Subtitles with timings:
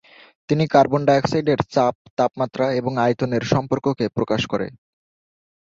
[0.49, 4.67] তিনি কার্বন ডাই অক্সাইডের চাপ, তাপমাত্রা এবং আয়তনের সম্পর্ককে প্রকাশ করে।